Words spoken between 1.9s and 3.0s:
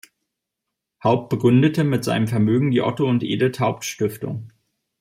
seinem Vermögen die